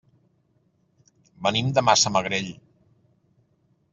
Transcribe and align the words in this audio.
Venim 1.47 1.69
de 1.77 1.85
Massamagrell. 1.89 2.51